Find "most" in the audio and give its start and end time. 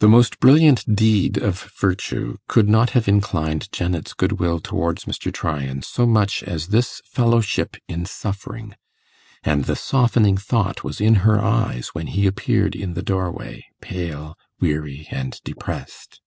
0.10-0.40